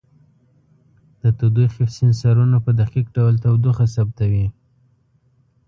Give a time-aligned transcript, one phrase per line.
[1.21, 4.47] د تودوخې سینسرونو په دقیق ډول تودوخه ثبتوي.